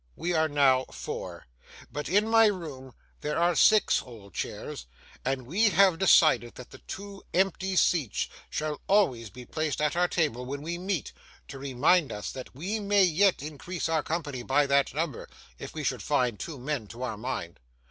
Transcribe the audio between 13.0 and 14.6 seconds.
yet increase our company